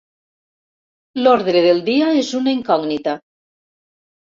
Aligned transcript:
L'ordre 1.27 1.61
del 1.67 1.83
dia 1.91 2.09
és 2.23 2.33
una 2.41 2.57
incògnita. 2.59 3.17